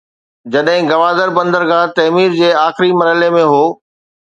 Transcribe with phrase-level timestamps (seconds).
[0.53, 3.65] جڏهن گوادر بندرگاهه تعمير جي آخري مرحلي ۾ هو.